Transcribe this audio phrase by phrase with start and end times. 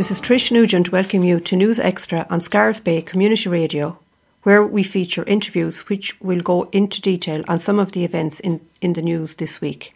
[0.00, 3.98] This is Trish Nugent welcoming you to News Extra on Scariff Bay Community Radio,
[4.44, 8.66] where we feature interviews which will go into detail on some of the events in,
[8.80, 9.92] in the news this week.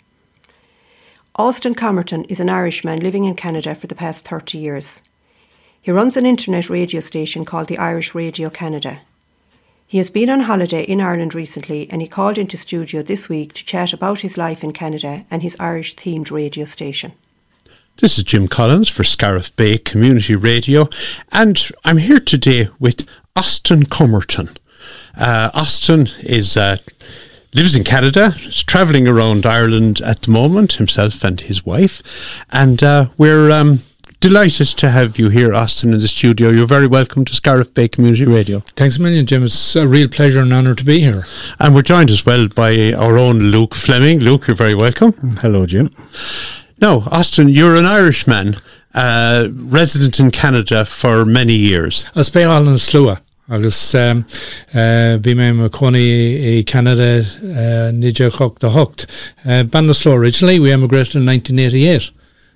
[1.37, 5.01] Austin Comerton is an Irishman living in Canada for the past 30 years.
[5.81, 9.01] He runs an internet radio station called the Irish Radio Canada.
[9.87, 13.55] He has been on holiday in Ireland recently and he called into studio this week
[13.55, 17.13] to chat about his life in Canada and his Irish themed radio station.
[17.99, 20.89] This is Jim Collins for Scariff Bay Community Radio,
[21.31, 24.55] and I'm here today with Austin Comerton.
[25.17, 26.77] Uh, Austin is uh,
[27.55, 32.03] lives in Canada, is travelling around Ireland at the moment, himself and his wife,
[32.51, 33.79] and uh, we're um,
[34.19, 36.51] delighted to have you here, Austin, in the studio.
[36.51, 38.59] You're very welcome to Scariff Bay Community Radio.
[38.75, 39.45] Thanks a million, Jim.
[39.45, 41.27] It's a real pleasure and honour to be here.
[41.61, 44.19] And we're joined as well by our own Luke Fleming.
[44.19, 45.13] Luke, you're very welcome.
[45.37, 45.91] Hello, Jim.
[46.81, 48.57] Now, Austin, you're an Irishman,
[48.95, 52.05] uh, resident in Canada for many years.
[52.15, 53.21] I spé all an slua.
[53.49, 54.25] agus um,
[54.73, 59.07] uh, bhí mé mar conaí i Canada uh, níidir chocht the hocht.
[59.45, 62.11] Uh, Ban originally, we emigrated in 1988.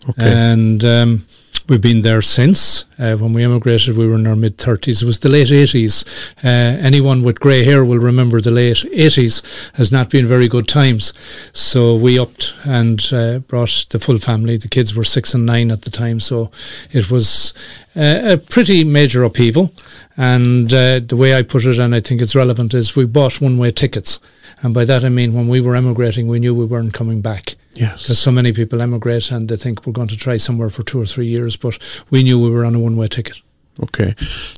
[0.09, 0.33] Okay.
[0.33, 1.27] And um,
[1.69, 2.87] We've been there since.
[2.99, 5.03] Uh, when we emigrated, we were in our mid 30s.
[5.03, 6.03] It was the late 80s.
[6.43, 9.43] Uh, anyone with grey hair will remember the late 80s
[9.75, 11.13] has not been very good times.
[11.53, 14.57] So we upped and uh, brought the full family.
[14.57, 16.21] The kids were six and nine at the time.
[16.21, 16.51] So
[16.91, 17.53] it was
[17.95, 19.71] uh, a pretty major upheaval.
[20.17, 23.43] And uh, the way I put it, and I think it's relevant, is we bought
[23.43, 24.21] one way tickets.
[24.63, 27.57] And by that I mean when we were emigrating, we knew we weren't coming back.
[27.79, 28.03] Yes.
[28.03, 31.01] Because so many people emigrate and they think we're going to try somewhere for two
[31.01, 31.79] or three years, but
[32.11, 33.41] we knew we were on a one way ticket.
[33.81, 34.15] Okay.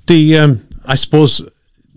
[0.06, 1.46] The um, I suppose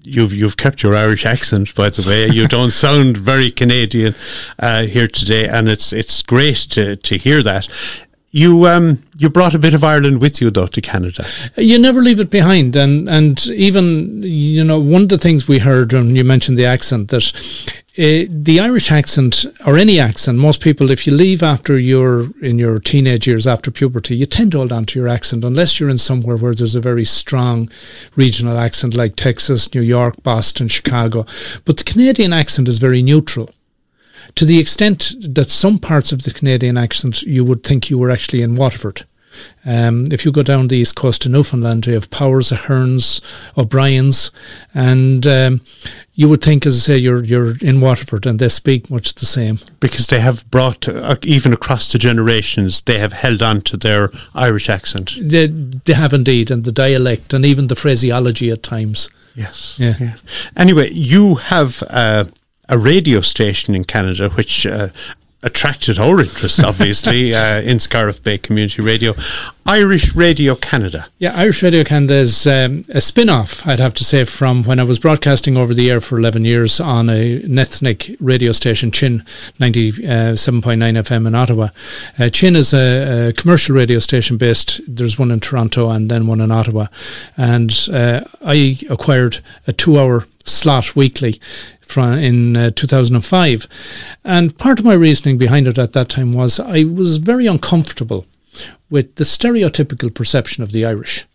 [0.04, 2.28] you've you've kept your Irish accent, by the way.
[2.28, 4.16] You don't sound very Canadian
[4.60, 7.70] uh, here today, and it's it's great to to hear that.
[8.32, 11.26] You um you brought a bit of Ireland with you though to Canada.
[11.56, 15.60] You never leave it behind, and and even you know one of the things we
[15.60, 17.32] heard when you mentioned the accent that
[17.96, 22.58] uh, the Irish accent or any accent, most people, if you leave after your in
[22.58, 25.90] your teenage years after puberty, you tend to hold on to your accent unless you're
[25.90, 27.70] in somewhere where there's a very strong
[28.16, 31.28] regional accent like Texas, New York, Boston, Chicago.
[31.66, 33.52] But the Canadian accent is very neutral
[34.34, 38.10] to the extent that some parts of the Canadian accent you would think you were
[38.10, 39.06] actually in Waterford.
[39.66, 43.22] Um, if you go down the east coast to Newfoundland, you have Powers, Aherns,
[43.58, 44.32] O'Brien's,
[44.74, 45.62] and um,
[46.14, 49.26] you would think, as I say, you're you're in Waterford, and they speak much the
[49.26, 53.78] same because they have brought uh, even across the generations, they have held on to
[53.78, 55.14] their Irish accent.
[55.20, 59.10] They they have indeed, and the dialect, and even the phraseology at times.
[59.36, 59.78] Yes.
[59.80, 59.96] Yeah.
[60.00, 60.16] yeah.
[60.56, 61.84] Anyway, you have.
[61.90, 62.26] Uh,
[62.70, 64.88] a radio station in Canada, which uh,
[65.44, 69.14] attracted our interest, obviously, uh, in Scariff Bay Community Radio.
[69.66, 71.08] Irish Radio Canada.
[71.20, 74.78] Yeah, Irish Radio Canada is um, a spin off, I'd have to say, from when
[74.78, 79.24] I was broadcasting over the air for 11 years on a ethnic radio station, Chin
[79.62, 80.38] 97.9
[80.78, 81.70] FM in Ottawa.
[82.20, 86.28] Uh, Chin is a, a, commercial radio station based, there's one in Toronto and then
[86.28, 86.88] one in Ottawa.
[87.38, 91.40] And uh, I acquired a two hour slot weekly
[91.80, 93.68] from in uh, 2005.
[94.26, 98.26] And part of my reasoning behind it at that time was I was very uncomfortable
[98.90, 101.26] with the stereotypical perception of the Irish.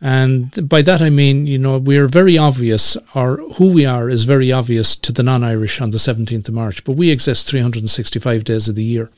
[0.00, 4.08] And by that I mean, you know, we are very obvious, or who we are
[4.08, 7.48] is very obvious to the non Irish on the 17th of March, but we exist
[7.48, 9.10] 365 days of the year.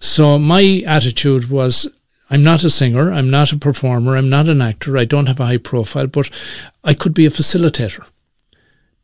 [0.00, 1.88] So my attitude was
[2.30, 5.40] I'm not a singer, I'm not a performer, I'm not an actor, I don't have
[5.40, 6.30] a high profile, but
[6.82, 8.06] I could be a facilitator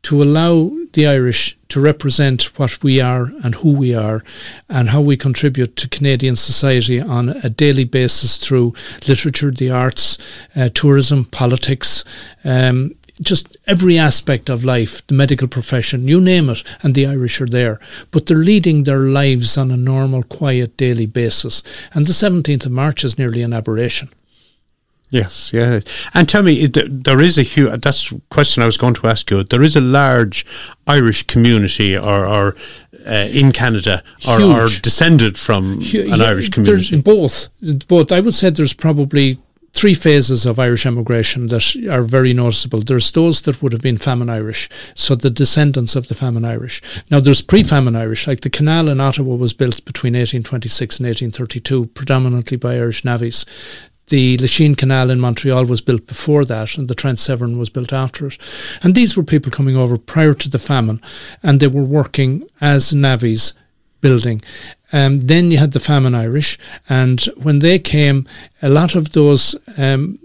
[0.03, 4.23] to allow the Irish to represent what we are and who we are
[4.69, 8.73] and how we contribute to Canadian society on a daily basis through
[9.07, 10.17] literature, the arts,
[10.55, 12.03] uh, tourism, politics.
[12.43, 17.39] Um, just every aspect of life, the medical profession, you name it, and the Irish
[17.41, 17.79] are there.
[18.11, 21.63] But they're leading their lives on a normal, quiet, daily basis.
[21.93, 24.09] And the 17th of March is nearly an aberration.
[25.13, 25.81] Yes, yeah.
[26.15, 29.29] And tell me, there is a huge, that's a question I was going to ask
[29.29, 29.43] you.
[29.43, 30.43] There is a large
[30.87, 32.55] Irish community or, or
[33.05, 36.95] uh, in Canada or, or, descended from an yeah, Irish community?
[36.95, 37.49] There's both.
[37.87, 38.11] Both.
[38.11, 39.37] I would say there's probably
[39.73, 42.81] three phases of Irish emigration that are very noticeable.
[42.81, 46.81] There's those that would have been famine Irish, so the descendants of the famine Irish.
[47.09, 51.87] Now there's pre-famine Irish, like the canal in Ottawa was built between 1826 and 1832,
[51.87, 53.45] predominantly by Irish navvies.
[54.07, 57.93] The Lachine Canal in Montreal was built before that, and the Trent Severn was built
[57.93, 58.37] after it.
[58.81, 61.01] And these were people coming over prior to the famine,
[61.41, 63.53] and they were working as navvies
[64.01, 64.41] building.
[64.91, 66.59] Um, then you had the famine Irish,
[66.89, 68.27] and when they came,
[68.61, 70.19] a lot of those um,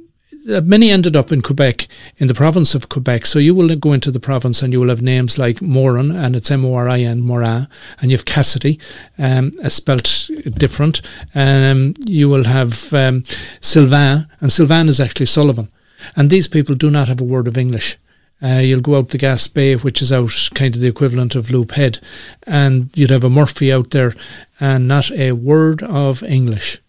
[0.49, 1.87] many ended up in Quebec,
[2.17, 3.27] in the province of Quebec.
[3.27, 6.35] So you will go into the province and you will have names like Moran, and
[6.35, 7.69] it's M O R I N, Morin,
[8.01, 8.81] and you have Cassidy,
[9.19, 11.03] um, spelt different.
[11.35, 13.23] Um, you will have um,
[13.61, 15.71] Sylvain, and Sylvain is actually Sullivan.
[16.17, 17.99] And these people do not have a word of English.
[18.41, 21.73] Uh, you'll go out the Gaspé, which is out kind of the equivalent of Loop
[21.73, 21.99] Head,
[22.45, 24.15] and you'd have a Murphy out there,
[24.61, 26.81] and not a word of English.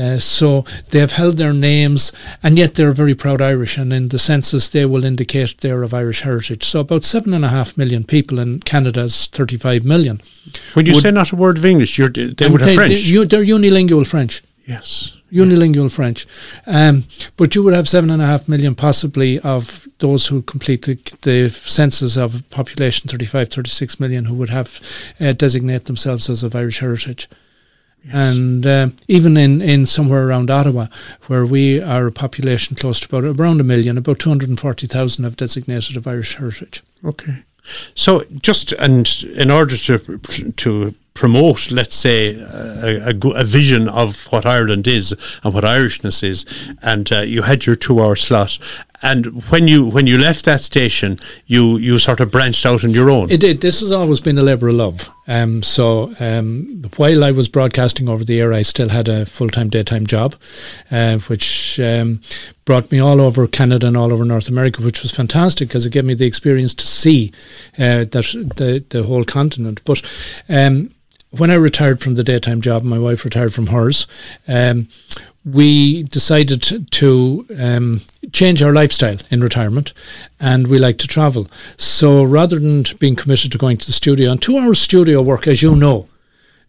[0.00, 2.10] Uh, so they have held their names,
[2.42, 5.92] and yet they're very proud Irish, and in the census they will indicate they're of
[5.92, 6.64] Irish heritage.
[6.64, 10.22] So about seven and a half million people in Canada's 35 million.
[10.72, 13.08] When you would, say not a word of English, they would have French.
[13.08, 14.42] They, they're unilingual French.
[14.64, 15.12] Yes.
[15.30, 15.88] Unilingual yeah.
[15.88, 16.26] French.
[16.66, 17.04] Um,
[17.36, 20.94] but you would have seven and a half million possibly of those who complete the,
[21.22, 24.80] the census of population 35, 36 million who would have
[25.20, 27.28] uh, designate themselves as of Irish heritage.
[28.04, 28.14] Yes.
[28.14, 30.86] And uh, even in, in somewhere around Ottawa,
[31.26, 35.96] where we are a population close to about around a million, about 240,000 have designated
[35.96, 36.82] of Irish heritage.
[37.04, 37.44] Okay.
[37.94, 40.18] So just and in order to
[40.56, 46.22] to promote, let's say, a, a, a, vision of what Ireland is and what Irishness
[46.22, 46.46] is,
[46.82, 48.58] and uh, you had your two-hour slot,
[49.02, 52.90] and when you when you left that station, you you sort of branched out on
[52.90, 53.30] your own.
[53.30, 53.60] It did.
[53.60, 55.10] This has always been a labour of love.
[55.26, 59.48] Um, so um, while I was broadcasting over the air, I still had a full
[59.48, 60.34] time daytime job,
[60.90, 62.20] uh, which um,
[62.64, 65.92] brought me all over Canada and all over North America, which was fantastic because it
[65.92, 67.32] gave me the experience to see
[67.78, 69.80] uh, that the the whole continent.
[69.84, 70.02] But
[70.48, 70.90] um,
[71.30, 74.06] when I retired from the daytime job, my wife retired from hers.
[74.48, 74.88] Um,
[75.44, 78.00] we decided to um,
[78.32, 79.92] change our lifestyle in retirement
[80.38, 81.48] and we like to travel.
[81.76, 85.46] So rather than being committed to going to the studio, and two hours studio work,
[85.46, 86.08] as you know,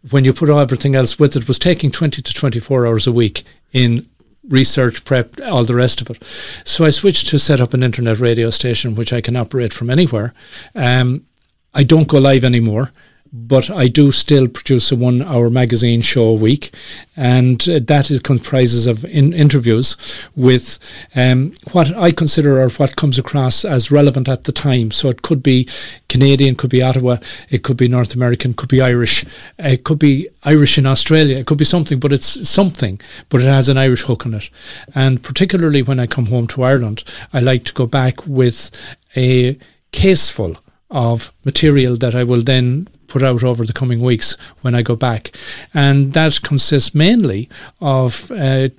[0.10, 3.44] when you put everything else with it, was taking 20 to 24 hours a week
[3.74, 4.08] in
[4.48, 6.24] research, prep, all the rest of it.
[6.66, 9.90] So I switched to set up an internet radio station which I can operate from
[9.90, 10.34] anywhere.
[10.74, 11.26] Um,
[11.74, 12.92] I don't go live anymore
[13.34, 16.74] but I do still produce a one hour magazine show a week,
[17.16, 19.96] and uh, that is comprises of in interviews
[20.36, 20.78] with
[21.16, 24.92] um, what I consider or what comes across as relevant at the time.
[24.92, 25.68] So it could be
[26.10, 27.18] Canadian, could be Ottawa,
[27.50, 29.24] it could be North American, could be Irish,
[29.58, 33.00] it could be Irish in Australia, it could be something, but it's something,
[33.30, 34.50] but it has an Irish hook on it.
[34.94, 38.72] And particularly when I come home to Ireland, I like to go back with
[39.16, 39.58] a
[39.94, 40.58] caseful
[40.90, 44.96] of material that I will then put out over the coming weeks when I go
[44.96, 45.36] back.
[45.74, 47.50] And that consists mainly
[47.82, 48.70] of uh,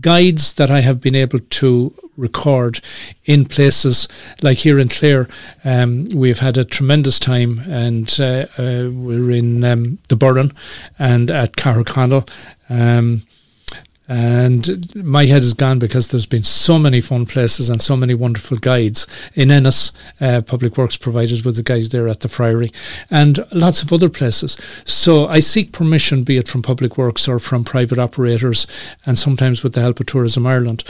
[0.00, 2.80] guides that I have been able to record
[3.24, 4.08] in places
[4.42, 5.26] like here in Clare.
[5.64, 10.52] Um, we've had a tremendous time, and uh, uh, we're in um, the Burren
[10.98, 12.28] and at Caherconnell.
[12.68, 13.22] Um,
[14.08, 18.14] and my head is gone because there's been so many fun places and so many
[18.14, 19.92] wonderful guides in Ennis.
[20.20, 22.70] Uh, Public Works provided with the guides there at the Friary,
[23.10, 24.56] and lots of other places.
[24.84, 28.66] So I seek permission, be it from Public Works or from private operators,
[29.06, 30.84] and sometimes with the help of Tourism Ireland,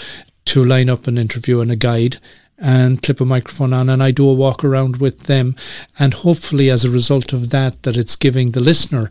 [0.47, 2.19] to line up an interview and a guide
[2.59, 5.57] and clip a microphone on and I do a walk around with them
[5.99, 9.11] and hopefully as a result of that that it's giving the listener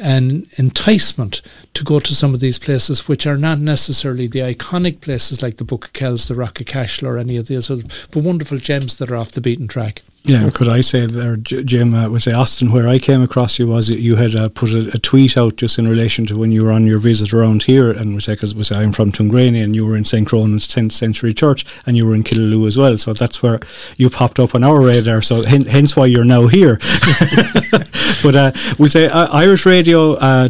[0.00, 1.42] an enticement
[1.74, 5.58] to go to some of these places, which are not necessarily the iconic places like
[5.58, 8.58] the Book of Kells, the Rock of Cashel, or any of these other, but wonderful
[8.58, 10.02] gems that are off the beaten track.
[10.24, 13.66] Yeah, could I say there, Jim, uh, would say, Austin, where I came across you
[13.66, 16.62] was you had uh, put a, a, tweet out just in relation to when you
[16.62, 19.64] were on your visit around here, and we say, because we say, I'm from Tuamgraney,
[19.64, 20.28] and you were in St.
[20.28, 23.60] Cronan's 10th century church, and you were in Killaloe as well, so that's where
[23.96, 26.76] you popped up on our radar, so hen- hence why you're now here.
[28.22, 30.48] but uh, we'll say uh, Irish Radio uh,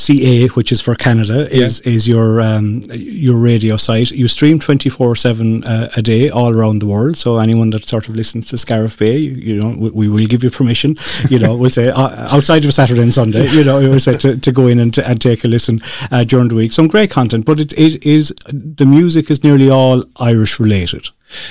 [0.00, 1.92] ca, which is for Canada, is yeah.
[1.92, 4.10] is your um, your radio site.
[4.10, 7.16] You stream twenty four seven uh, a day all around the world.
[7.16, 10.26] So anyone that sort of listens to Scariff Bay, you, you know, we, we, will
[10.26, 10.96] give you permission.
[11.28, 14.36] You know, we'll say uh, outside of Saturday and Sunday, you know, we'll say to,
[14.36, 15.80] to go in and, to, and take a listen
[16.10, 16.72] uh, during the week.
[16.72, 21.08] Some great content, but it, it is the music is nearly all Irish related.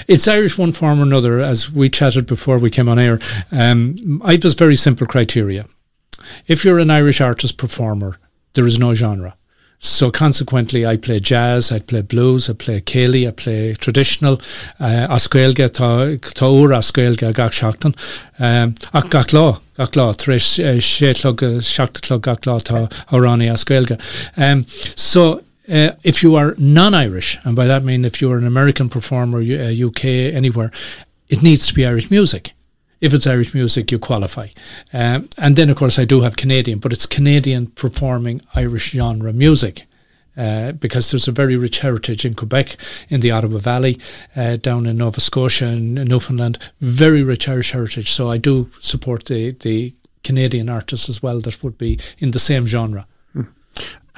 [0.07, 3.19] It's Irish one form or another, as we chatted before we came on air.
[3.51, 5.65] Um, I have a very simple criteria.
[6.47, 8.19] If you're an Irish artist performer,
[8.59, 9.33] there is no genre.
[9.77, 14.41] So consequently, I play jazz, I play blues, I play céilí, I play traditional.
[14.81, 15.29] Uh, tá
[17.33, 17.95] gach seachtain.
[18.37, 20.15] Um, ach gach lá, gach lá, uh, uh,
[22.19, 22.89] gach lá tá.
[24.35, 24.65] Um,
[24.97, 29.39] so uh, if you are non-Irish, and by that mean if you're an American performer,
[29.39, 30.03] uh, UK,
[30.35, 30.69] anywhere,
[31.29, 32.53] it needs to be Irish music
[33.01, 34.47] if it's Irish music, you qualify.
[34.93, 39.33] Um, and then, of course, I do have Canadian, but it's Canadian performing Irish genre
[39.33, 39.85] music.
[40.37, 42.77] Uh, because there's a very rich heritage in Quebec,
[43.09, 43.99] in the Ottawa Valley,
[44.37, 48.09] uh, down in Nova Scotia and Newfoundland, very rich Irish heritage.
[48.09, 52.39] So I do support the, the Canadian artists as well that would be in the
[52.39, 53.05] same genre.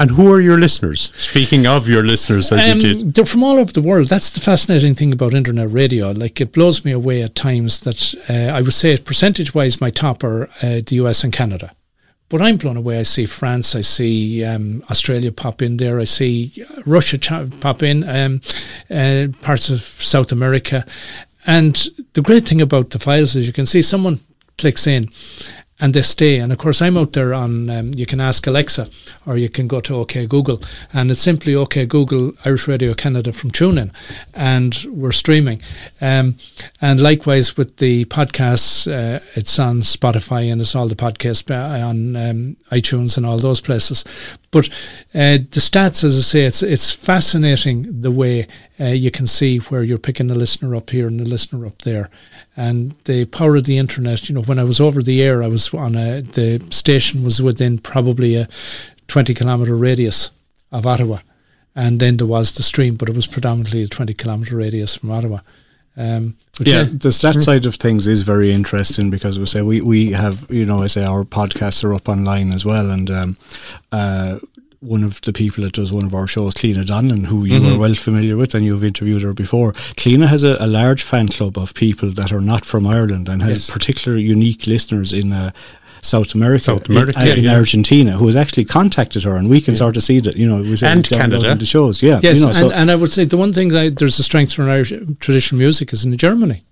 [0.02, 1.12] And who are your listeners?
[1.16, 4.08] Speaking of your listeners, as um, you did, they're from all over the world.
[4.08, 6.10] That's the fascinating thing about internet radio.
[6.10, 10.24] Like it blows me away at times that uh, I would say percentage-wise, my top
[10.24, 11.76] are uh, the US and Canada.
[12.30, 12.98] But I'm blown away.
[12.98, 17.20] I see France, I see um, Australia pop in there, I see Russia
[17.60, 18.42] pop in, um,
[18.90, 20.84] uh, parts of South America.
[21.46, 21.76] And
[22.14, 24.22] the great thing about the files is you can see someone
[24.58, 25.10] clicks in
[25.82, 26.38] and they stay.
[26.38, 28.88] And of course, I'm out there on, um, you can ask Alexa
[29.26, 30.62] or you can go to OK Google,
[30.94, 33.92] and it's simply OK Google Irish Radio Canada from TuneIn,
[34.34, 35.62] and we're streaming.
[36.00, 36.38] Um,
[36.80, 42.16] and likewise with the podcasts, uh, it's on Spotify and it's all the podcasts on
[42.16, 44.06] um, iTunes and all those places.
[44.52, 44.68] But
[45.16, 48.48] uh, the stats, as I say, it's it's fascinating the way
[48.80, 51.82] uh, you can see where you're picking a listener up here and a listener up
[51.84, 52.10] there
[52.58, 54.28] and the power of the internet.
[54.28, 57.42] You know, when I was over the air, I was on a the station was
[57.42, 58.50] within probably a
[59.08, 60.32] twenty kilometre radius
[60.70, 61.20] of Ottawa,
[61.74, 65.12] and then there was the stream, but it was predominantly a twenty kilometre radius from
[65.12, 65.40] Ottawa.
[65.98, 69.82] Um, yeah, yeah, the stat side of things is very interesting because we say we,
[69.82, 73.38] we have you know I say our podcasts are up online as well, and um,
[73.92, 74.40] uh,
[74.82, 77.76] one of the people that does one of our shows, Cliona Donlan, who you mm-hmm.
[77.76, 79.74] are well familiar with and you've interviewed her before.
[79.74, 83.44] Cliona has a, a, large fan club of people that are not from Ireland and
[83.44, 83.70] has yes.
[83.70, 85.52] particular unique listeners in uh,
[86.02, 87.56] South America, South America in, yeah, in yeah.
[87.56, 89.80] Argentina, who has actually contacted her, and we can yeah.
[89.80, 92.48] sort of see that you know was and Canada the shows, yeah, yes, you know,
[92.50, 94.94] and, so and, I would say the one thing that there's a strength for Irish
[95.20, 96.64] traditional music is in Germany.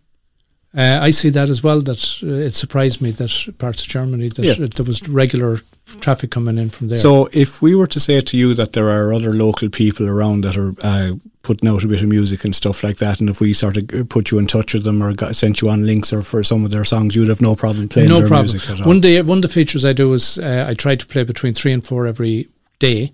[0.76, 1.80] Uh, I see that as well.
[1.80, 4.68] That uh, it surprised me that parts of Germany that yeah.
[4.76, 5.62] there was regular
[6.00, 7.00] traffic coming in from there.
[7.00, 10.42] So, if we were to say to you that there are other local people around
[10.42, 13.40] that are uh, putting out a bit of music and stuff like that, and if
[13.40, 16.12] we sort of put you in touch with them or got, sent you on links
[16.12, 18.52] or for some of their songs, you'd have no problem playing no their problem.
[18.52, 18.88] music at all.
[18.88, 21.54] One day, one of the features I do is uh, I try to play between
[21.54, 22.48] three and four every
[22.80, 23.14] day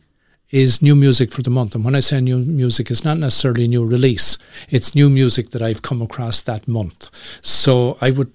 [0.51, 1.75] is new music for the month.
[1.75, 4.38] And when I say new music, it's not necessarily new release.
[4.70, 7.10] It's new music that I've come across that month.
[7.41, 8.32] So I would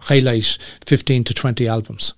[0.00, 2.14] highlight 15 to 20 albums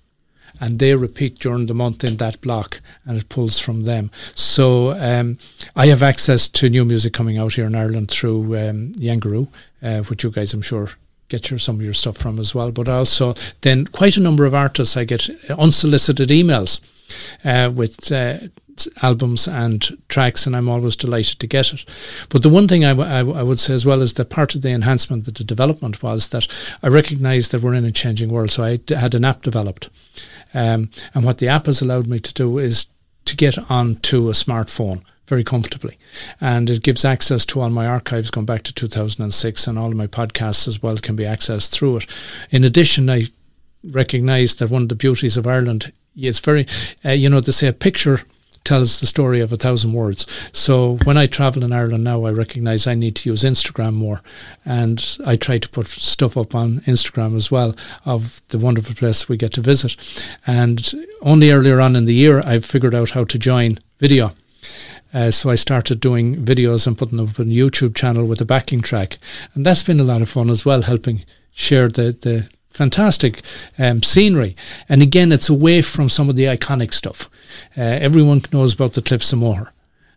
[0.61, 4.11] and they repeat during the month in that block and it pulls from them.
[4.33, 5.39] So um,
[5.75, 9.47] I have access to new music coming out here in Ireland through um, Yangaroo,
[9.83, 10.89] uh, which you guys I'm sure
[11.27, 12.71] get your some of your stuff from as well.
[12.71, 16.79] But also then quite a number of artists I get unsolicited emails
[17.43, 18.37] uh, with uh,
[19.01, 21.85] albums and tracks, and I'm always delighted to get it.
[22.29, 24.29] But the one thing I, w- I, w- I would say as well is that
[24.29, 26.47] part of the enhancement, that the development was that
[26.81, 28.51] I recognised that we're in a changing world.
[28.51, 29.89] So I d- had an app developed,
[30.53, 32.87] um, and what the app has allowed me to do is
[33.25, 35.97] to get onto a smartphone very comfortably.
[36.41, 39.95] And it gives access to all my archives going back to 2006 and all of
[39.95, 42.05] my podcasts as well can be accessed through it.
[42.49, 43.27] In addition, I
[43.83, 46.67] recognise that one of the beauties of Ireland, is very,
[47.05, 48.21] uh, you know, they say a picture
[48.63, 50.25] tells the story of a thousand words.
[50.51, 54.21] So when I travel in Ireland now, I recognise I need to use Instagram more,
[54.65, 57.75] and I try to put stuff up on Instagram as well
[58.05, 59.97] of the wonderful place we get to visit.
[60.45, 60.91] And
[61.21, 64.31] only earlier on in the year, I figured out how to join video.
[65.13, 68.81] Uh, so I started doing videos and putting up a YouTube channel with a backing
[68.81, 69.17] track,
[69.53, 73.41] and that's been a lot of fun as well, helping share the the fantastic
[73.77, 74.55] um, scenery.
[74.87, 77.29] And again, it's away from some of the iconic stuff.
[77.77, 79.73] Uh, everyone knows about the Cliffs of Moher,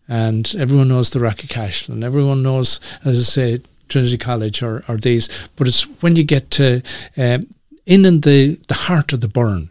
[0.08, 4.62] and everyone knows the Rock of Cashel, and everyone knows, as I say, Trinity College
[4.62, 5.28] or, or these.
[5.56, 6.82] But it's when you get to
[7.16, 7.48] um,
[7.86, 9.70] in in the, the heart of the Burren,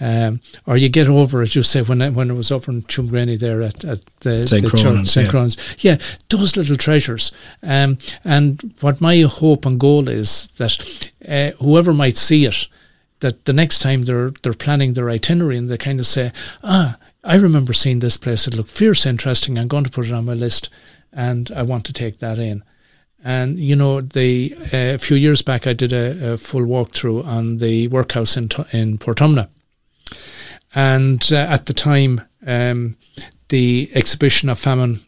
[0.00, 2.82] um, or you get over, as you say, when I, when I was over in
[2.82, 4.68] Tuamgraney there at, at the, St.
[4.68, 5.32] church, St.
[5.82, 5.92] Yeah.
[5.92, 5.98] yeah.
[6.28, 7.32] those little treasures.
[7.62, 12.68] Um, and what my hope and goal is that uh, whoever might see it,
[13.20, 16.32] that the next time they're they're planning their itinerary and they kind of say,
[16.62, 18.46] ah, I remember seeing this place.
[18.46, 19.58] It looked fierce interesting.
[19.58, 20.70] I'm going to put it on my list,
[21.12, 22.62] and I want to take that in.
[23.24, 27.26] And you know, the uh, a few years back, I did a, a full walkthrough
[27.26, 29.48] on the workhouse in in Portumna,
[30.74, 32.96] and uh, at the time, um,
[33.48, 35.00] the exhibition of Famine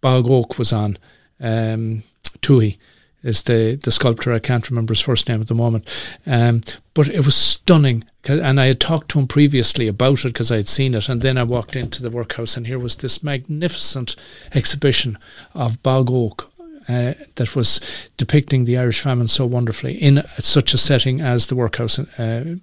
[0.00, 0.98] Bog Oak was on.
[1.40, 2.02] Um,
[2.40, 2.78] Tuohy
[3.22, 4.32] is the, the sculptor.
[4.32, 5.86] I can't remember his first name at the moment.
[6.26, 6.62] Um,
[6.94, 8.04] but it was stunning.
[8.28, 11.08] And I had talked to him previously about it because I had seen it.
[11.08, 14.16] And then I walked into the workhouse, and here was this magnificent
[14.54, 15.18] exhibition
[15.54, 16.52] of bog oak
[16.88, 17.80] uh, that was
[18.16, 22.56] depicting the Irish famine so wonderfully in such a setting as the Workhouse uh,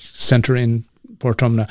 [0.00, 0.84] Centre in
[1.18, 1.68] Portumna.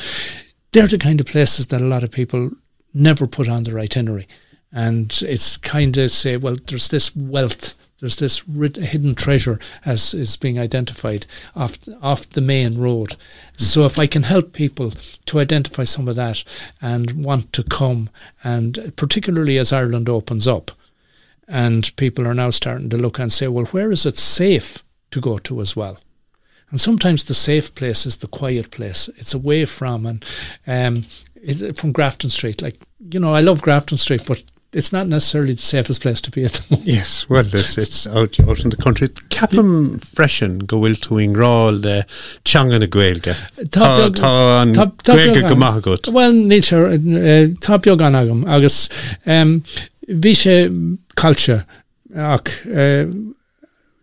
[0.72, 2.52] They're the kind of places that a lot of people
[2.94, 4.28] never put on their itinerary.
[4.72, 8.44] And it's kind of say, well, there's this wealth there's this
[8.78, 11.26] hidden treasure as is being identified
[11.56, 13.16] off off the main road.
[13.58, 14.92] So if I can help people
[15.26, 16.44] to identify some of that
[16.82, 18.10] and want to come,
[18.44, 20.72] and particularly as Ireland opens up,
[21.48, 25.20] and people are now starting to look and say, well, where is it safe to
[25.20, 25.98] go to as well?
[26.70, 29.10] And sometimes the safe place is the quiet place.
[29.18, 30.26] It's away from and
[30.68, 31.06] um,
[31.74, 32.62] from Grafton Street.
[32.62, 32.76] Like
[33.12, 36.46] you know, I love Grafton Street, but it's not necessarily the safest place to be
[36.46, 36.88] at the moment.
[36.88, 39.08] Yes, well, it's, it's out, out in the country.
[39.30, 42.04] Capam freshen go will to ingrál de
[42.46, 43.36] changa na gaelge.
[43.70, 46.12] Tá tá an gaelge go.
[46.12, 48.90] Well, nature tá beag an agam agus
[49.26, 49.64] um,
[50.08, 51.66] bhí culture
[52.16, 53.06] ach uh,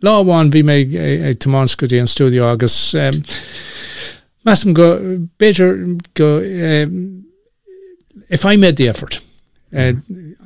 [0.03, 0.83] láháin bhí mé
[1.31, 3.23] ag Tomáscodí an studio agus um,
[4.45, 4.99] Massam go
[5.39, 7.25] Beiidir go um,
[8.29, 9.21] if I made the effort
[9.77, 9.93] uh,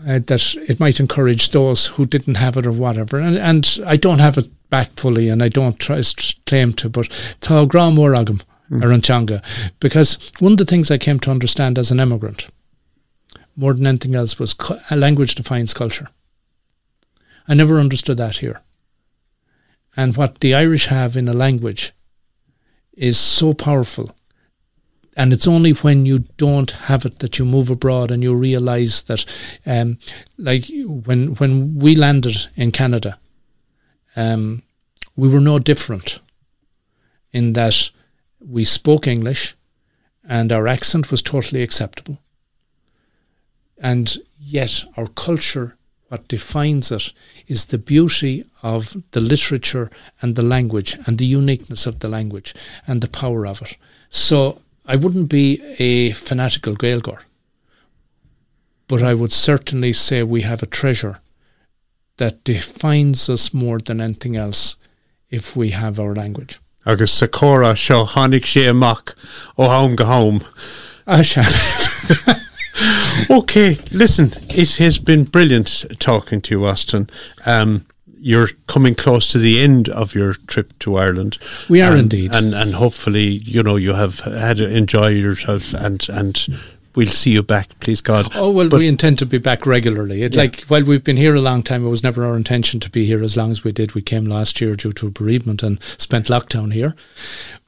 [0.07, 3.19] uh, that it might encourage those who didn't have it or whatever.
[3.19, 6.03] And, and I don't have it back fully, and I don't try
[6.47, 7.09] claim to, but
[7.41, 8.83] tá gra mór agam mm.
[8.83, 9.43] ar an
[9.79, 12.49] because one of the things I came to understand as an immigrant,
[13.57, 14.55] more than anything else, was
[14.91, 16.09] a language defines culture.
[17.47, 18.63] I never understood that here.
[19.97, 21.93] And what the Irish have in a language
[22.93, 24.15] is so powerful
[25.17, 29.03] and it's only when you don't have it that you move abroad and you realize
[29.03, 29.25] that
[29.67, 29.99] um,
[30.39, 33.19] like when when we landed in Canada
[34.17, 34.63] um,
[35.17, 36.21] we were no different
[37.33, 37.91] in that
[38.41, 39.55] we spoke English
[40.25, 42.19] and our accent was totally acceptable.
[43.79, 45.77] And yet our culture
[46.09, 47.13] what defines it
[47.47, 49.91] is the beauty of the literature
[50.21, 52.53] and the language and the uniqueness of the language
[52.85, 53.77] and the power of it.
[54.09, 57.21] So I wouldn't be a fanatical Gaelgor,
[58.89, 61.21] but I would certainly say we have a treasure
[62.17, 64.77] that defines us more than anything else
[65.31, 66.61] if we have our language.
[66.87, 69.15] Agus seo hánig sé amach
[69.59, 70.41] ó home go home.
[73.31, 77.11] okay, listen, it has been brilliant talking to you, Austin.
[77.45, 77.85] Um,
[78.21, 81.39] you're coming close to the end of your trip to Ireland.
[81.69, 85.73] We are and, indeed, and and hopefully, you know, you have had to enjoy yourself,
[85.73, 86.47] and and
[86.95, 88.31] we'll see you back, please God.
[88.35, 90.23] Oh well, but we intend to be back regularly.
[90.23, 90.43] It, yeah.
[90.43, 93.07] Like while we've been here a long time, it was never our intention to be
[93.07, 93.95] here as long as we did.
[93.95, 96.95] We came last year due to a bereavement and spent lockdown here.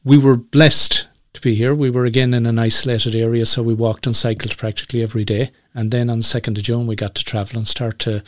[0.04, 1.74] We were blessed to be here.
[1.74, 5.50] We were again in an isolated area, so we walked and cycled practically every day.
[5.74, 8.22] And then on the 2nd of June, we got to travel and start to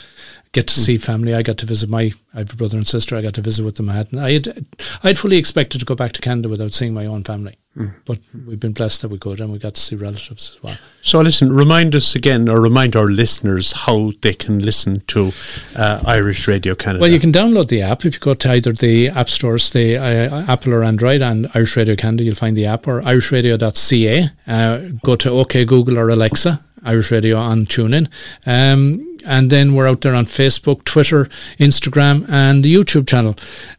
[0.52, 0.84] get to mm.
[0.84, 1.34] see family.
[1.34, 3.16] I got to visit my, I have a brother and sister.
[3.16, 3.90] I got to visit with them.
[3.90, 4.66] I had, I had,
[5.02, 7.58] I had fully expected to go back to Canada without seeing my own family.
[7.76, 7.92] Mm.
[8.04, 10.78] But we've been blessed that we could and we got to see relatives as well.
[11.02, 15.32] So listen, remind us again or remind our listeners how they can listen to
[15.74, 17.02] uh, Irish Radio Canada.
[17.02, 19.96] Well, you can download the app if you go to either the app stores, the
[19.98, 24.30] uh, Apple or Android and Irish Radio Canada, you'll find the app or irishradio.ca.
[24.46, 28.08] Uh, go to OK Google or Alexa Irish Radio on TuneIn.
[28.46, 31.24] Um, and then we're out there on Facebook, Twitter,
[31.58, 33.34] Instagram, and the YouTube channel.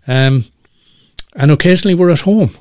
[0.08, 0.46] Um,
[1.36, 2.52] and occasionally we're at home.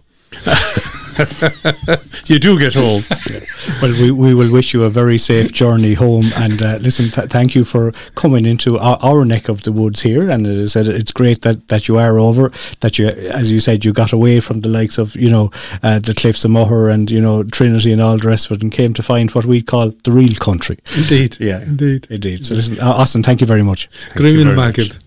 [2.27, 3.03] you do get home.
[3.83, 6.27] well, we, we will wish you a very safe journey home.
[6.37, 10.03] And uh, listen, th- thank you for coming into our, our, neck of the woods
[10.03, 10.31] here.
[10.31, 12.51] And it said it's great that, that you are over.
[12.81, 15.51] That you, as you said, you got away from the likes of you know
[15.83, 18.63] uh, the Cliffs of Moher and you know Trinity and all the rest of it,
[18.63, 20.79] and came to find what we call the real country.
[20.97, 22.45] Indeed, yeah, indeed, indeed.
[22.45, 23.89] So listen, Austin, thank you very much.
[24.15, 24.99] Good evening, Magid.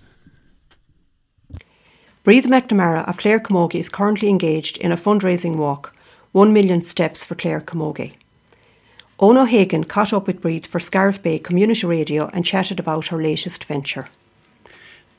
[2.28, 5.96] Breed McNamara of Clare Camogie is currently engaged in a fundraising walk,
[6.38, 8.14] 1 million steps for Clare Camogie.
[9.20, 13.20] Owen Hagan caught up with Breed for Scariff Bay Community Radio and chatted about her
[13.20, 14.08] latest venture.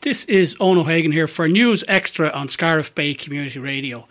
[0.02, 4.06] This is Owen Hagan here for News Extra on Scariff Bay Community Radio.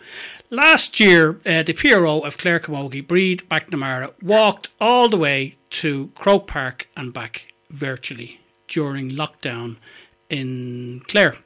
[0.50, 6.10] Last year, uh, the PRO of Clare Camogie, Breed McNamara, walked all the way to
[6.14, 9.76] Croke Park and back virtually during lockdown
[10.28, 11.38] in Clare.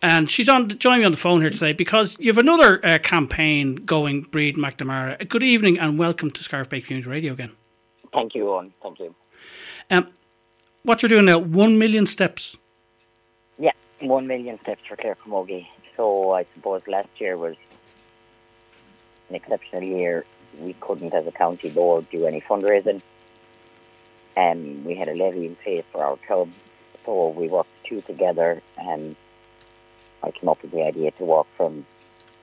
[0.00, 2.98] And she's on joining me on the phone here today because you have another uh,
[2.98, 5.28] campaign going, Breed McNamara.
[5.28, 7.52] Good evening and welcome to Scariff Bay Community Radio again.
[8.12, 8.72] Thank you, Owen.
[8.82, 9.14] Thank you.
[9.90, 10.08] Um,
[10.82, 12.56] what you're doing now, one million steps.
[13.58, 15.66] Yeah, one million steps for Clare Camogie.
[15.96, 17.56] So I suppose last year was
[19.28, 20.24] an exceptional year.
[20.60, 23.02] We couldn't, as a county board, do any fundraising.
[24.36, 26.48] Um, we had a levy in place for our club,
[27.04, 29.16] so we worked two together, and
[30.22, 31.86] I came up with the idea to walk from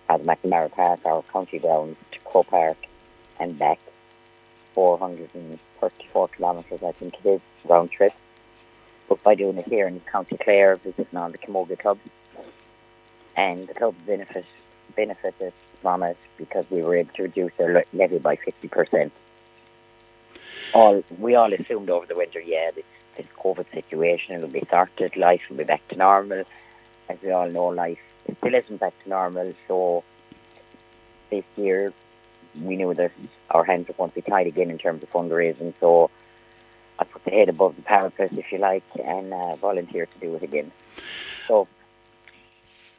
[0.09, 2.77] at McNamara Park, our county grounds, to Croke Park
[3.39, 3.79] and back
[4.73, 8.13] 434 kilometres, I think it is, round trip.
[9.07, 11.99] But by doing it here in County Clare, visiting on the Camogie Club,
[13.35, 14.45] and the club benefit,
[14.95, 19.11] benefited from it because we were able to reduce their levy by 50%.
[20.73, 22.85] All, we all assumed over the winter, yeah, this,
[23.15, 26.43] this COVID situation will be sorted, life will be back to normal.
[27.09, 27.99] As we all know, life
[28.37, 30.03] still isn't back to normal, so
[31.29, 31.93] this year
[32.61, 33.11] we knew that
[33.51, 36.09] our hands were going to be tied again in terms of fundraising, so
[36.97, 40.35] I put the head above the parapet, if you like, and uh, volunteered to do
[40.35, 40.71] it again.
[41.47, 41.67] So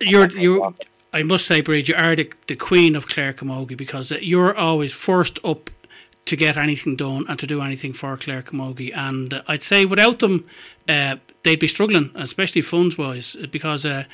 [0.01, 0.75] you're you.
[1.13, 4.93] I must say, Bridge, you are the, the queen of Clare Camogie because you're always
[4.93, 5.71] first up
[6.27, 8.95] to get anything done and to do anything for Clare Camogie.
[8.95, 10.45] And uh, I'd say without them,
[10.89, 11.17] uh,
[11.47, 14.05] they'd be struggling, especially funds wise, because uh,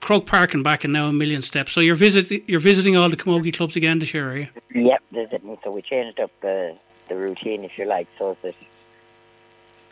[0.00, 1.72] Croke Park and back and now a million steps.
[1.72, 4.48] So you're visit you're visiting all the Camogie clubs again this year, are you?
[4.74, 5.58] Yep, visiting.
[5.62, 6.76] So we changed up the
[7.08, 8.54] the routine, if you like, so that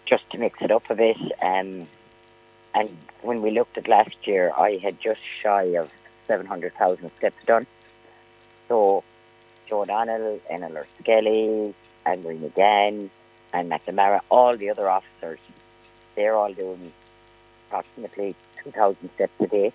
[0.07, 1.19] just to mix it up a bit.
[1.43, 1.87] Um,
[2.75, 2.89] and
[3.21, 5.93] when we looked at last year, I had just shy of
[6.27, 7.67] 700,000 steps done.
[8.69, 9.05] So
[9.67, 11.75] Joe Donnell, Enel Skelly,
[12.07, 13.11] and Marie McGann,
[13.53, 15.39] and McNamara, all the other officers,
[16.15, 16.93] they're all doing
[17.69, 19.73] approximately 2,000 steps a day.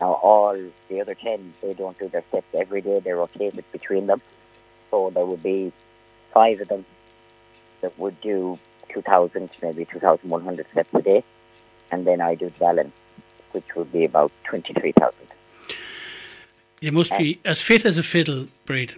[0.00, 0.56] Now, all
[0.88, 4.20] the other 10, they don't do their steps every day, they're rotated between them.
[4.90, 5.72] So there would be
[6.32, 6.84] five of them
[7.80, 11.24] that would do 2,000, maybe 2,100 steps a day
[11.94, 12.94] and then I do balance,
[13.52, 15.14] which would be about 23,000.
[16.80, 18.94] You must be as fit as a fiddle, Breed.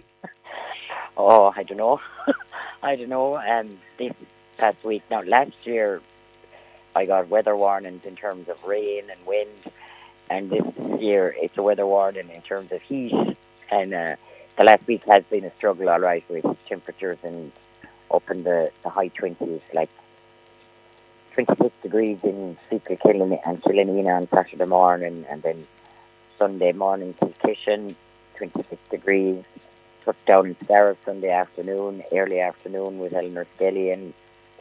[1.15, 1.99] Oh, I don't know.
[2.83, 3.37] I don't know.
[3.37, 4.13] And um, this
[4.57, 6.01] past week, now last year,
[6.97, 9.61] I got weather warnings in terms of rain and wind,
[10.31, 10.65] and this
[10.99, 13.37] year it's a weather warning in terms of heat.
[13.69, 14.15] And uh,
[14.57, 17.51] the last week has been a struggle, all right, with temperatures and
[18.09, 19.91] up in the, the high 20s, like
[21.33, 25.67] 26 degrees in Secret Killeen and Killanena on Saturday morning, and then
[26.39, 27.93] Sunday morning Kilkishen,
[28.37, 29.43] 26 degrees.
[30.03, 34.15] Touchdown in Scariff Sunday afternoon, early afternoon with Eleanor Skelly and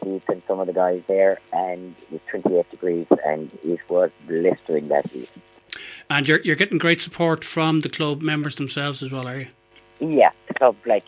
[0.07, 4.11] Keith and some of the guys there, and it was 28 degrees, and it was
[4.27, 5.31] blistering that heat.
[6.09, 9.49] And you're you're getting great support from the club members themselves as well, are you?
[9.99, 11.05] Yeah, the club like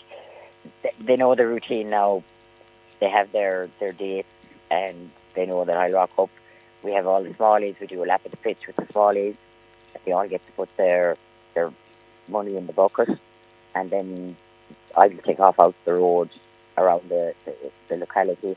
[1.00, 2.22] they know the routine now.
[2.98, 4.34] They have their their dates,
[4.70, 6.30] and they know that I'll rock up.
[6.82, 7.78] We have all the smallies.
[7.80, 9.36] We do a lap of the pitch with the smallies.
[10.04, 11.16] They all get to put their
[11.54, 11.70] their
[12.28, 13.16] money in the bucket,
[13.76, 14.36] and then
[14.96, 16.30] I will take off out the road
[16.76, 17.54] around the, the,
[17.88, 18.56] the locality.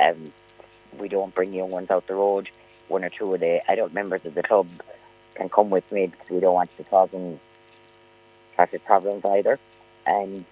[0.00, 0.32] Um,
[0.98, 2.48] we don't bring young ones out the road.
[2.88, 4.66] One or two of the adult members of the club
[5.34, 7.38] can come with me because we don't want to cause them
[8.54, 9.58] traffic problems either.
[10.06, 10.44] And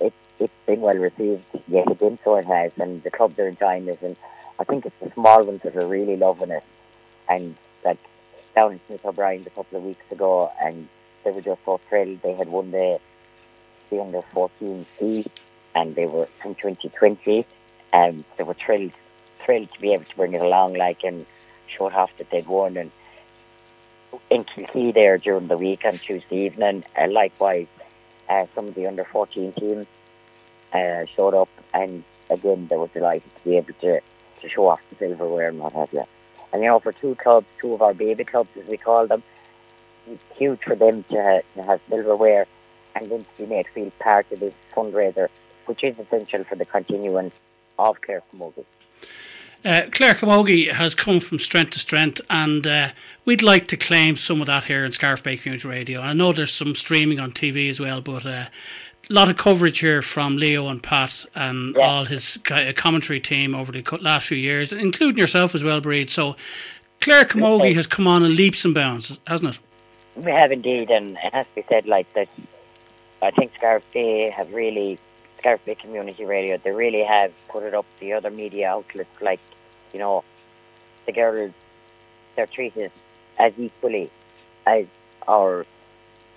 [0.00, 3.88] it, it's been well received yet again, so it has, and the clubs are enjoying
[3.88, 4.02] it.
[4.02, 4.16] And
[4.58, 6.64] I think it's the small ones that are really loving it.
[7.28, 7.98] And like
[8.54, 10.88] down in Smith O'Brien a couple of weeks ago, and
[11.24, 12.20] they were just so thrilled.
[12.22, 13.00] They had won the
[13.90, 15.24] the under 14 C,
[15.74, 17.46] and they were from 2020,
[17.96, 18.92] and they were thrilled
[19.42, 21.24] thrilled to be able to bring it along, like and
[21.66, 22.76] show it off that they'd won.
[22.76, 22.90] And
[24.28, 27.68] in Kilkee there during the week on Tuesday evening, uh, likewise,
[28.28, 29.86] uh, some of the under 14 teams
[30.72, 34.00] uh, showed up, and again they were delighted to be able to
[34.40, 36.04] to show off the silverware and what have you.
[36.52, 39.22] And you know, for two clubs, two of our baby clubs as we call them,
[40.06, 42.46] it's huge for them to, to have silverware
[42.94, 45.28] and then to be made feel part of this fundraiser,
[45.64, 47.34] which is essential for the continuance
[47.78, 48.64] of Clare Camogie.
[49.64, 52.90] Uh, Clare Camogie has come from strength to strength, and uh,
[53.24, 56.00] we'd like to claim some of that here in Scariff Bay Community Radio.
[56.00, 58.44] I know there's some streaming on TV as well, but uh,
[59.08, 61.84] lot of coverage here from Leo and Pat and yeah.
[61.84, 62.38] all his
[62.76, 66.10] commentary team over the last few years, including yourself as well, Breed.
[66.10, 66.36] So
[67.00, 69.60] Clare Camogie has come on in leaps and bounds, hasn't it?
[70.24, 72.28] We have indeed, and it has to be said like that.
[73.22, 74.98] I think Scariff Bay have really,
[75.46, 79.40] Scariff Community Radio, they really have put it up the other media outlets, like,
[79.92, 80.24] you know,
[81.06, 81.52] the girls,
[82.34, 82.90] they're treated
[83.38, 84.10] as equally
[84.66, 84.86] as
[85.28, 85.64] our,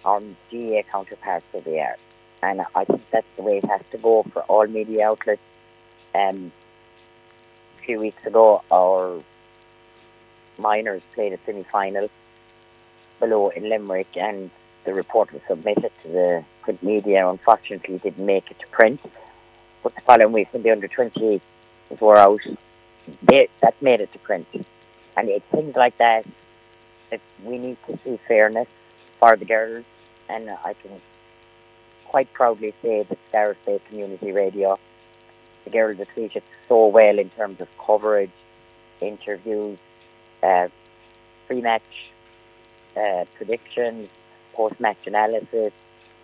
[0.05, 1.97] our GA counterparts that they are
[2.41, 5.41] and I think that's the way it has to go for all media outlets.
[6.15, 6.51] Um,
[7.77, 9.21] a few weeks ago, our
[10.57, 12.09] minors played a semi-final
[13.19, 14.51] below in Limerick, and
[14.83, 17.27] the report was submitted to the print media.
[17.27, 18.99] Unfortunately, it didn't make it to print.
[19.83, 21.41] But the following week, when the under 28s
[21.99, 22.41] were out,
[23.23, 24.47] they, that made it to print.
[25.15, 26.25] And it's things like that
[27.09, 28.67] that we need to see fairness
[29.19, 29.85] for the girls.
[30.29, 30.91] And I can
[32.07, 34.79] quite proudly say that Scariff Bay Community Radio,
[35.63, 38.31] the girls are treated so well in terms of coverage,
[39.01, 39.79] interviews,
[40.43, 40.67] uh,
[41.47, 42.11] pre-match
[42.95, 44.09] uh, predictions,
[44.53, 45.73] post-match analysis.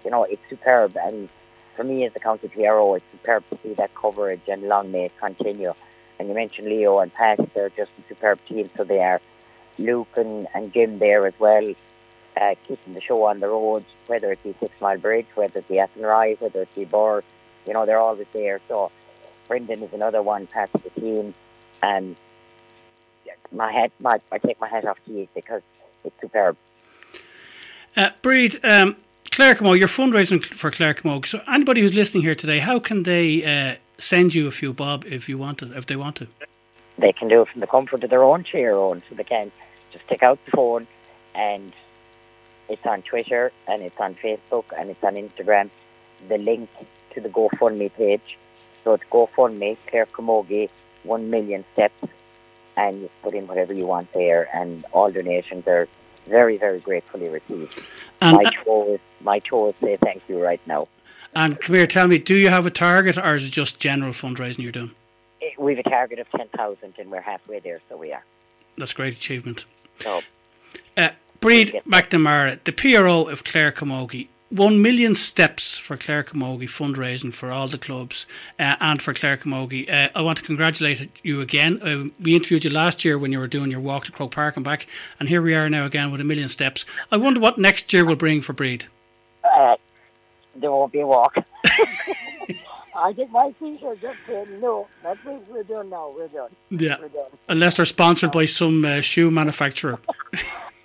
[0.04, 0.98] You know, it's superb.
[0.98, 1.30] And
[1.76, 5.06] for me as a county PRO, it's superb to see that coverage and long may
[5.06, 5.74] it continue.
[6.20, 9.22] And you mentioned Leo and Pat, they're just a superb team, so they are.
[9.78, 11.74] Luke and, and Jim there as well,
[12.40, 15.68] uh, keeping the show on the road, whether it be Six Mile Bridge, whether it
[15.68, 17.24] be Athenry, whether it be Birr,
[17.68, 18.62] you know, they're always there.
[18.68, 18.92] So
[19.48, 21.34] Brendan is another one part of the team.
[21.82, 22.16] And
[23.52, 25.62] my hat, my, I take my hat off to you because
[26.04, 26.58] it's superb.
[27.98, 28.98] Uh, Breed, um,
[29.32, 33.76] Clare you're fundraising for Clare So anybody who's listening here today, how can they uh,
[33.98, 36.28] send you a few bob if you want to, if they want to?
[36.98, 39.50] They can do it from the comfort of their own chair own, so they can
[39.92, 40.88] just take out the phone
[41.34, 41.72] and
[42.68, 45.70] it's on Twitter and it's on Facebook and it's on Instagram.
[46.28, 46.70] The link
[47.12, 48.38] to the GoFundMe page.
[48.84, 50.70] So it's GoFundMe, Clare Camogie,
[51.04, 52.08] one million steps,
[52.76, 55.88] and you put in whatever you want there, and all donations are
[56.26, 57.82] very, very gratefully received.
[58.22, 58.52] And, my
[58.88, 60.88] is my is say thank you right now.
[61.36, 64.14] And come here, tell me, do you have a target or is it just general
[64.14, 64.92] fundraising you're doing?
[65.42, 68.24] Eh, We've a target of ten thousand, and we're halfway there, so we are.
[68.78, 69.66] That's a great achievement.
[70.00, 70.22] So
[70.98, 71.10] Uh,
[71.42, 74.30] Breed McNamara, the PRO of Clare Camogie.
[74.52, 78.28] One million steps for Clare Camogie fundraising for all the clubs
[78.60, 79.90] uh, and for Clare Camogie.
[79.92, 81.82] Uh, I want to congratulate you again.
[81.82, 84.56] Uh, we interviewed you last year when you were doing your walk to Croke Park
[84.56, 84.88] and back,
[85.20, 86.86] and here we are now again with a million steps.
[87.12, 88.86] I wonder what next year will bring for Breed.
[89.44, 89.76] uh,
[90.56, 91.36] there won't be a walk.
[92.98, 94.88] I think my t-shirt just said no.
[95.04, 96.14] That's what we're done now.
[96.16, 96.50] We're done.
[96.70, 97.30] Yeah, We're done.
[97.50, 100.00] unless they're sponsored by some uh, shoe manufacturer.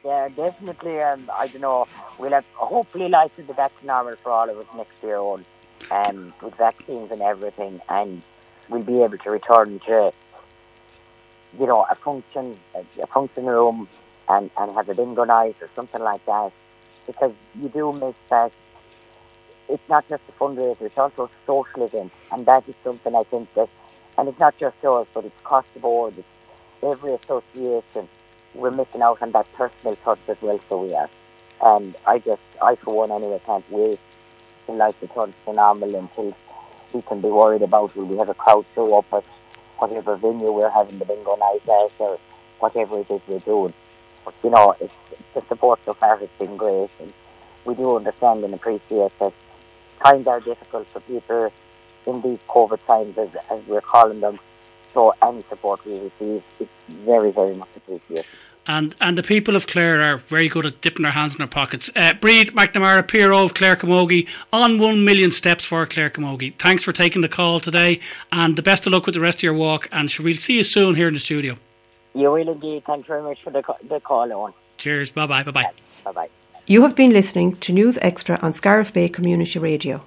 [0.05, 1.01] Yeah, definitely.
[1.01, 1.87] Um, I don't know.
[2.19, 5.19] We'll have hopefully life will be back to normal for all of us next year
[5.19, 5.45] on,
[5.91, 8.23] um, with vaccines and everything, and
[8.69, 10.13] we'll be able to return to,
[11.59, 13.89] you know, a function, a, a function room,
[14.29, 16.53] and and have a bingo night or something like that,
[17.07, 18.53] because you do miss that.
[19.69, 23.23] It's not just a fundraiser; it's also a social event, and that is something I
[23.25, 23.69] think that,
[24.19, 26.15] and it's not just us, but it's across the board.
[26.19, 26.29] It's
[26.83, 28.09] every association
[28.55, 31.11] we're missing out on that personal touch as well, so we are.
[31.63, 33.99] And I just, I for one anyway, can't wait
[34.67, 36.37] till life to normal until
[36.93, 39.25] we can be worried about will we have a crowd show up at
[39.79, 42.19] whatever venue we're having the bingo night at or
[42.59, 43.73] whatever it is we're doing.
[44.25, 44.95] But, you know, it's,
[45.35, 47.13] the support so far has been great and
[47.65, 49.33] we do understand and appreciate that
[50.03, 51.53] times are difficult for people
[52.07, 54.39] in these COVID times as, as we're calling them.
[54.93, 58.27] So any support we receive is very, very much appreciated.
[58.67, 61.47] And and the people of Clare are very good at dipping their hands in their
[61.47, 61.91] pockets.
[61.97, 66.55] Uh, Breed McNamara, PRO of Clare Camogie, on one million steps for Clare Camogie.
[66.55, 68.01] Thanks for taking the call today,
[68.31, 69.89] and the best of luck with the rest of your walk.
[69.91, 71.57] And we'll see you soon here in the studio.
[72.15, 72.85] You will indeed.
[72.85, 74.53] Thanks very much for the, the call on.
[74.77, 75.11] Cheers.
[75.11, 75.43] Bye bye.
[75.43, 75.71] Bye bye.
[76.05, 76.29] Bye bye.
[76.67, 80.03] You have been listening to News Extra on Scariff Bay Community Radio.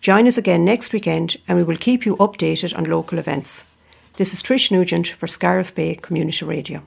[0.00, 3.64] Join us again next weekend and we will keep you updated on local events.
[4.18, 6.82] This is Trish Nugent for Scariff Bay Community Radio.